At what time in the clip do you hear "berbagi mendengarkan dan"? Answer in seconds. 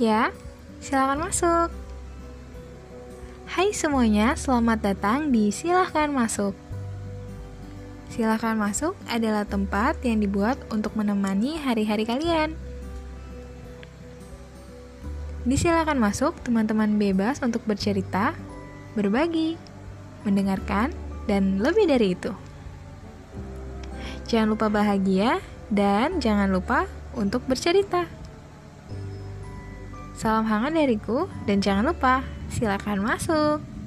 18.96-21.60